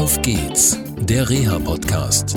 [0.00, 2.34] Auf geht's, der Reha-Podcast.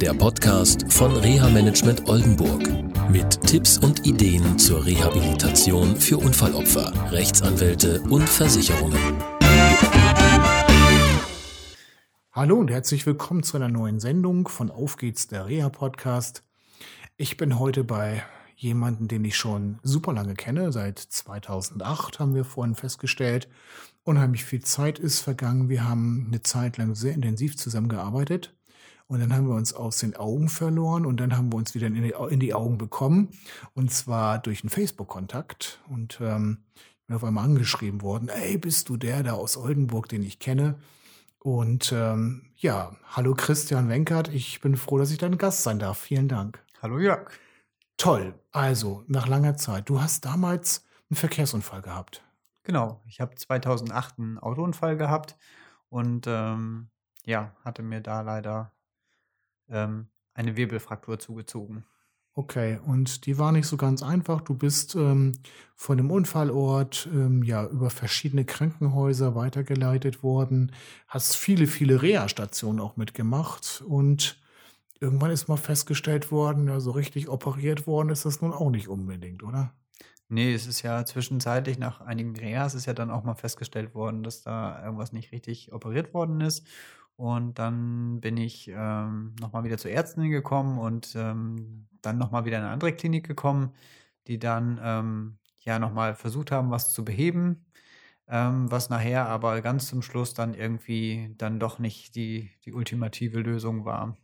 [0.00, 2.62] Der Podcast von Reha-Management Oldenburg.
[3.10, 9.20] Mit Tipps und Ideen zur Rehabilitation für Unfallopfer, Rechtsanwälte und Versicherungen.
[12.30, 16.44] Hallo und herzlich willkommen zu einer neuen Sendung von Auf geht's, der Reha-Podcast.
[17.16, 18.22] Ich bin heute bei
[18.54, 20.70] jemanden, den ich schon super lange kenne.
[20.70, 23.48] Seit 2008 haben wir vorhin festgestellt.
[24.02, 25.68] Unheimlich viel Zeit ist vergangen.
[25.68, 28.54] Wir haben eine Zeit lang sehr intensiv zusammengearbeitet.
[29.06, 31.88] Und dann haben wir uns aus den Augen verloren und dann haben wir uns wieder
[31.88, 33.30] in die, in die Augen bekommen.
[33.74, 35.80] Und zwar durch einen Facebook-Kontakt.
[35.88, 40.08] Und ähm, ich bin auf einmal angeschrieben worden, ey, bist du der da aus Oldenburg,
[40.08, 40.76] den ich kenne?
[41.40, 45.98] Und ähm, ja, hallo Christian Wenkert, ich bin froh, dass ich dein Gast sein darf.
[45.98, 46.62] Vielen Dank.
[46.80, 47.32] Hallo Jörg.
[47.96, 48.34] Toll.
[48.52, 49.88] Also, nach langer Zeit.
[49.88, 52.22] Du hast damals einen Verkehrsunfall gehabt.
[52.70, 53.02] Genau.
[53.08, 55.36] Ich habe 2008 einen Autounfall gehabt
[55.88, 56.86] und ähm,
[57.26, 58.72] ja, hatte mir da leider
[59.68, 61.84] ähm, eine Wirbelfraktur zugezogen.
[62.32, 64.40] Okay, und die war nicht so ganz einfach.
[64.42, 65.32] Du bist ähm,
[65.74, 70.70] von dem Unfallort ähm, ja über verschiedene Krankenhäuser weitergeleitet worden,
[71.08, 74.40] hast viele, viele Reha-Stationen auch mitgemacht und
[75.00, 78.86] irgendwann ist mal festgestellt worden, ja, so richtig operiert worden ist das nun auch nicht
[78.86, 79.74] unbedingt, oder?
[80.28, 84.22] Nee, es ist ja zwischenzeitlich nach einigen Reas ist ja dann auch mal festgestellt worden,
[84.22, 86.66] dass da irgendwas nicht richtig operiert worden ist.
[87.16, 92.58] Und dann bin ich ähm, nochmal wieder zur Ärztin gekommen und ähm, dann nochmal wieder
[92.58, 93.74] in eine andere Klinik gekommen,
[94.28, 97.66] die dann ähm, ja nochmal versucht haben, was zu beheben,
[98.28, 103.40] ähm, was nachher aber ganz zum Schluss dann irgendwie dann doch nicht die, die ultimative
[103.40, 104.16] Lösung war.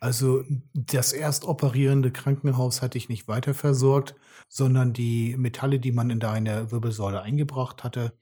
[0.00, 4.14] Also das erst operierende Krankenhaus hatte ich nicht weiter versorgt,
[4.48, 8.12] sondern die Metalle, die man in deine Wirbelsäule eingebracht hatte,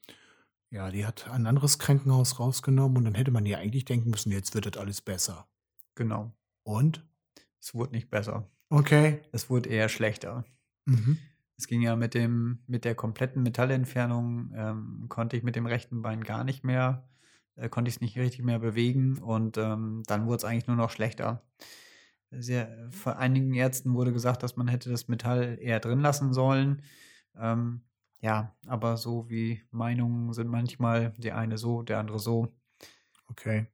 [0.71, 4.33] ja, die hat ein anderes Krankenhaus rausgenommen und dann hätte man ja eigentlich denken müssen,
[4.33, 5.47] jetzt wird das alles besser.
[5.95, 6.33] Genau.
[6.65, 7.05] Und?
[7.61, 8.51] Es wurde nicht besser.
[8.69, 9.23] Okay.
[9.33, 10.45] Es wurde eher schlechter.
[10.87, 11.19] Mhm.
[11.57, 16.03] Es ging ja mit dem, mit der kompletten Metallentfernung, ähm, konnte ich mit dem rechten
[16.03, 17.09] Bein gar nicht mehr
[17.57, 20.77] äh, konnte ich es nicht richtig mehr bewegen und ähm, dann wurde es eigentlich nur
[20.77, 21.43] noch schlechter.
[22.31, 26.83] Sehr, von einigen Ärzten wurde gesagt, dass man hätte das Metall eher drin lassen sollen.
[27.37, 27.83] Ähm,
[28.21, 32.55] ja, aber so wie Meinungen sind manchmal der eine so, der andere so.
[33.29, 33.67] Okay.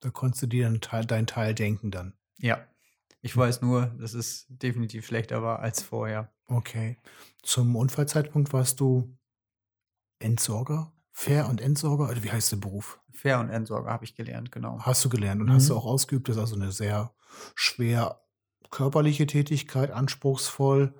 [0.00, 2.14] Da konntest du dir dann Teil, dein Teil denken dann.
[2.38, 2.66] Ja.
[3.22, 6.32] Ich weiß nur, dass es definitiv schlechter war als vorher.
[6.46, 6.96] Okay.
[7.42, 9.14] Zum Unfallzeitpunkt warst du
[10.20, 10.92] Entsorger?
[11.12, 13.00] Fair- und Entsorger, oder wie heißt der Beruf?
[13.12, 14.78] Fair- und Entsorger habe ich gelernt, genau.
[14.80, 15.52] Hast du gelernt und mhm.
[15.52, 16.28] hast du auch ausgeübt.
[16.28, 17.12] Das ist also eine sehr
[17.54, 18.20] schwer
[18.70, 20.94] körperliche Tätigkeit, anspruchsvoll.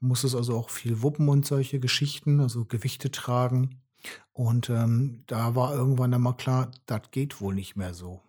[0.00, 3.80] Du musstest also auch viel wuppen und solche Geschichten, also Gewichte tragen.
[4.32, 8.20] Und ähm, da war irgendwann dann mal klar, das geht wohl nicht mehr so.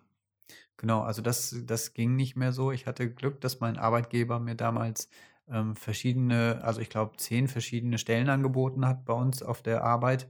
[0.78, 2.72] Genau, also das, das ging nicht mehr so.
[2.72, 5.10] Ich hatte Glück, dass mein Arbeitgeber mir damals
[5.50, 10.28] ähm, verschiedene, also ich glaube zehn verschiedene Stellen angeboten hat bei uns auf der Arbeit.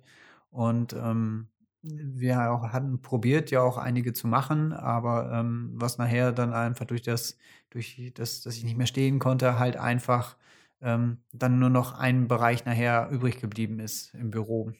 [0.58, 1.46] Und ähm,
[1.82, 6.84] wir auch hatten probiert, ja auch einige zu machen, aber ähm, was nachher dann einfach
[6.84, 7.38] durch das,
[7.70, 10.36] durch das, dass ich nicht mehr stehen konnte, halt einfach
[10.80, 14.72] ähm, dann nur noch ein Bereich nachher übrig geblieben ist im Büro.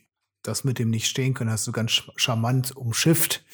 [0.43, 3.44] Das mit dem nicht stehen können hast du ganz charmant umschifft,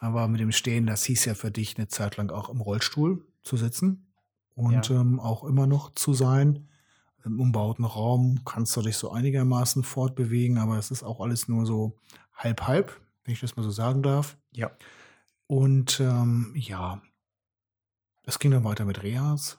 [0.00, 3.24] aber mit dem Stehen, das hieß ja für dich eine Zeit lang auch im Rollstuhl
[3.44, 4.10] zu sitzen
[4.56, 5.00] und ja.
[5.00, 6.66] ähm, auch immer noch zu sein
[7.28, 11.66] im umbauten Raum kannst du dich so einigermaßen fortbewegen, aber es ist auch alles nur
[11.66, 11.96] so
[12.34, 14.36] halb halb, wenn ich das mal so sagen darf.
[14.52, 14.70] Ja.
[15.46, 17.00] Und ähm, ja,
[18.24, 19.58] es ging dann weiter mit Reas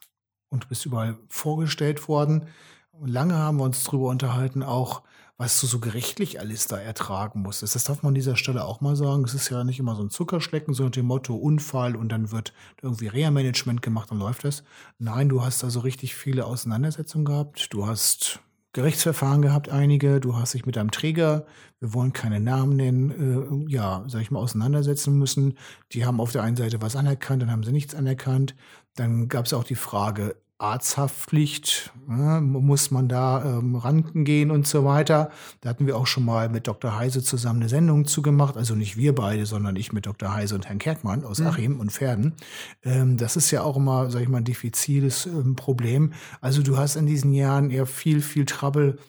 [0.49, 2.47] und du bist überall vorgestellt worden.
[2.91, 5.03] Und lange haben wir uns darüber unterhalten, auch
[5.39, 7.73] was du so gerichtlich alles da ertragen musstest.
[7.73, 9.23] Das darf man an dieser Stelle auch mal sagen.
[9.23, 12.53] Es ist ja nicht immer so ein Zuckerschlecken, sondern dem Motto Unfall und dann wird
[12.81, 14.63] irgendwie Reha-Management gemacht und läuft das.
[14.97, 17.73] Nein, du hast also richtig viele Auseinandersetzungen gehabt.
[17.73, 18.41] Du hast
[18.73, 20.19] Gerichtsverfahren gehabt, einige.
[20.19, 21.45] Du hast dich mit deinem Träger,
[21.79, 25.57] wir wollen keine Namen nennen, äh, ja, sag ich mal, auseinandersetzen müssen.
[25.93, 28.55] Die haben auf der einen Seite was anerkannt, dann haben sie nichts anerkannt.
[28.95, 34.83] Dann gab es auch die Frage, Arzthaftpflicht, ne, muss man da ähm, rangehen und so
[34.83, 35.31] weiter.
[35.61, 36.97] Da hatten wir auch schon mal mit Dr.
[36.97, 38.57] Heise zusammen eine Sendung zugemacht.
[38.57, 40.33] Also nicht wir beide, sondern ich mit Dr.
[40.33, 41.47] Heise und Herrn Kerkmann aus mhm.
[41.47, 42.35] Achim und Pferden.
[42.83, 46.11] Ähm, das ist ja auch immer, sag ich mal, ein diffiziles ähm, Problem.
[46.41, 48.99] Also du hast in diesen Jahren eher viel, viel Trouble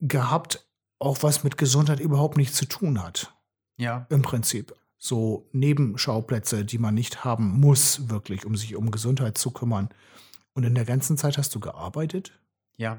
[0.00, 0.68] gehabt,
[1.00, 3.34] auch was mit Gesundheit überhaupt nichts zu tun hat.
[3.76, 4.06] Ja.
[4.08, 9.50] Im Prinzip so Nebenschauplätze, die man nicht haben muss, wirklich, um sich um Gesundheit zu
[9.50, 9.88] kümmern.
[10.56, 12.32] Und in der ganzen Zeit hast du gearbeitet?
[12.78, 12.96] Ja.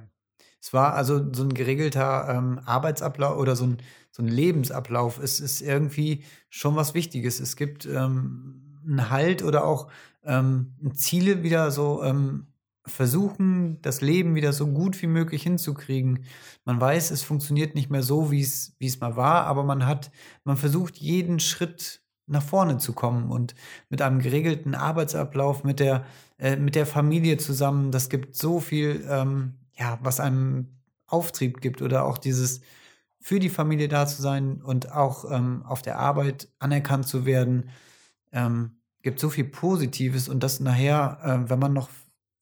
[0.61, 3.77] Es war also so ein geregelter ähm, Arbeitsablauf oder so ein,
[4.11, 5.17] so ein Lebensablauf.
[5.17, 7.39] Es ist irgendwie schon was Wichtiges.
[7.39, 9.89] Es gibt ähm, einen Halt oder auch
[10.23, 12.45] ähm, Ziele wieder so ähm,
[12.85, 16.25] versuchen, das Leben wieder so gut wie möglich hinzukriegen.
[16.63, 19.87] Man weiß, es funktioniert nicht mehr so, wie es, wie es mal war, aber man
[19.87, 20.11] hat,
[20.43, 23.55] man versucht jeden Schritt nach vorne zu kommen und
[23.89, 26.05] mit einem geregelten Arbeitsablauf, mit der,
[26.37, 30.67] äh, mit der Familie zusammen, das gibt so viel, ähm, ja, was einem
[31.07, 32.61] Auftrieb gibt oder auch dieses
[33.19, 37.69] für die Familie da zu sein und auch ähm, auf der Arbeit anerkannt zu werden,
[38.31, 41.89] ähm, gibt so viel Positives und das nachher, äh, wenn man noch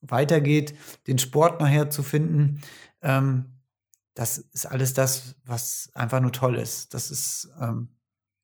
[0.01, 0.75] weitergeht,
[1.07, 2.61] den Sport nachher zu finden,
[3.01, 3.45] ähm,
[4.13, 6.93] das ist alles das, was einfach nur toll ist.
[6.93, 7.89] Das ist ähm,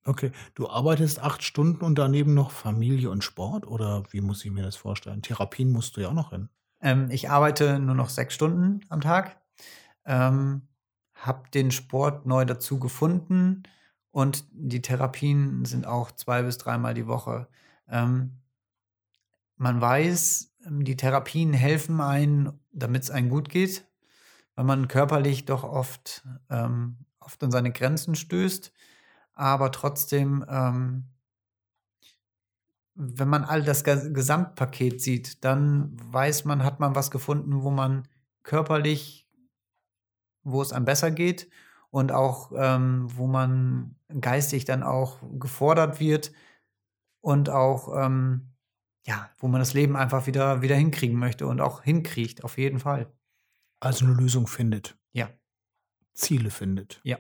[0.04, 4.52] Okay, du arbeitest acht Stunden und daneben noch Familie und Sport oder wie muss ich
[4.52, 5.22] mir das vorstellen?
[5.22, 6.50] Therapien musst du ja auch noch hin.
[6.82, 9.40] Ähm, ich arbeite nur noch sechs Stunden am Tag,
[10.06, 10.68] ähm,
[11.14, 13.64] habe den Sport neu dazu gefunden
[14.10, 17.48] und die Therapien sind auch zwei bis dreimal die Woche.
[17.88, 18.40] Ähm,
[19.58, 23.86] man weiß, die Therapien helfen einem, damit es einem gut geht,
[24.56, 28.74] weil man körperlich doch oft, ähm, oft an seine Grenzen stößt
[29.42, 31.06] aber trotzdem, ähm,
[32.94, 38.08] wenn man all das Gesamtpaket sieht, dann weiß man, hat man was gefunden, wo man
[38.44, 39.28] körperlich,
[40.44, 41.50] wo es einem besser geht
[41.90, 46.32] und auch, ähm, wo man geistig dann auch gefordert wird
[47.22, 48.54] und auch, ähm,
[49.08, 52.78] ja, wo man das Leben einfach wieder, wieder hinkriegen möchte und auch hinkriegt, auf jeden
[52.78, 53.12] Fall.
[53.80, 55.00] Also eine Lösung findet.
[55.14, 55.32] Ja.
[56.14, 57.02] Ziele findet.
[57.04, 57.18] Ja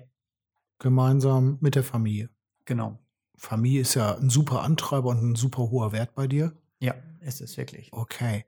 [0.81, 2.29] gemeinsam mit der Familie.
[2.65, 2.99] Genau.
[3.37, 6.53] Familie ist ja ein super Antreiber und ein super hoher Wert bei dir.
[6.79, 7.93] Ja, ist es wirklich.
[7.93, 8.45] Okay.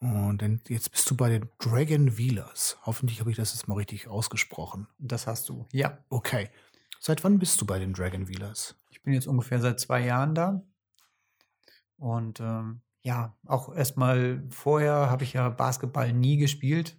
[0.00, 2.78] Und dann, jetzt bist du bei den Dragon Wheelers.
[2.84, 4.88] Hoffentlich habe ich das jetzt mal richtig ausgesprochen.
[4.98, 5.98] Das hast du, ja.
[6.08, 6.50] Okay.
[6.98, 8.76] Seit wann bist du bei den Dragon Wheelers?
[8.90, 10.62] Ich bin jetzt ungefähr seit zwei Jahren da.
[11.96, 16.98] Und ähm, ja, auch erstmal vorher habe ich ja Basketball nie gespielt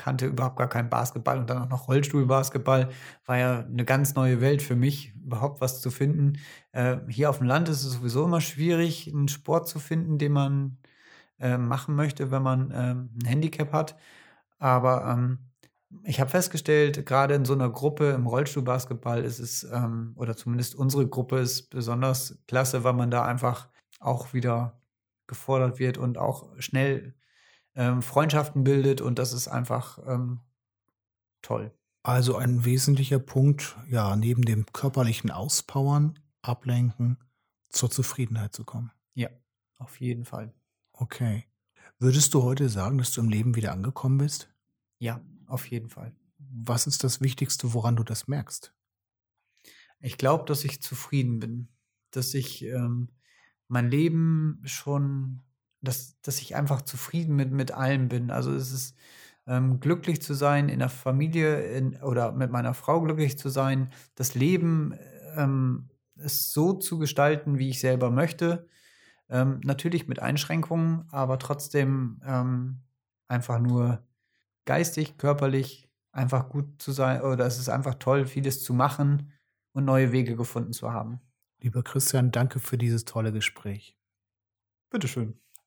[0.00, 2.88] kannte überhaupt gar keinen Basketball und dann auch noch Rollstuhlbasketball.
[3.26, 6.38] War ja eine ganz neue Welt für mich, überhaupt was zu finden.
[6.72, 10.32] Äh, hier auf dem Land ist es sowieso immer schwierig, einen Sport zu finden, den
[10.32, 10.78] man
[11.38, 13.96] äh, machen möchte, wenn man äh, ein Handicap hat.
[14.58, 15.38] Aber ähm,
[16.04, 20.74] ich habe festgestellt, gerade in so einer Gruppe im Rollstuhlbasketball ist es, ähm, oder zumindest
[20.76, 23.68] unsere Gruppe ist besonders klasse, weil man da einfach
[23.98, 24.80] auch wieder
[25.26, 27.14] gefordert wird und auch schnell
[27.74, 30.40] ähm, Freundschaften bildet und das ist einfach ähm,
[31.42, 31.72] toll.
[32.02, 37.18] Also ein wesentlicher Punkt, ja, neben dem körperlichen Auspowern, Ablenken,
[37.68, 38.90] zur Zufriedenheit zu kommen.
[39.14, 39.28] Ja,
[39.78, 40.54] auf jeden Fall.
[40.92, 41.44] Okay.
[41.98, 44.50] Würdest du heute sagen, dass du im Leben wieder angekommen bist?
[44.98, 46.14] Ja, auf jeden Fall.
[46.38, 48.74] Was ist das Wichtigste, woran du das merkst?
[50.00, 51.68] Ich glaube, dass ich zufrieden bin,
[52.10, 53.10] dass ich ähm,
[53.68, 55.42] mein Leben schon
[55.80, 58.30] dass, dass ich einfach zufrieden mit, mit allem bin.
[58.30, 58.96] Also es ist
[59.46, 63.90] ähm, glücklich zu sein, in der Familie in, oder mit meiner Frau glücklich zu sein,
[64.14, 64.94] das Leben
[65.36, 68.68] ähm, es so zu gestalten, wie ich selber möchte.
[69.28, 72.80] Ähm, natürlich mit Einschränkungen, aber trotzdem ähm,
[73.28, 74.02] einfach nur
[74.66, 79.32] geistig, körperlich einfach gut zu sein oder es ist einfach toll, vieles zu machen
[79.72, 81.20] und neue Wege gefunden zu haben.
[81.60, 83.96] Lieber Christian, danke für dieses tolle Gespräch.
[84.90, 85.38] Bitteschön.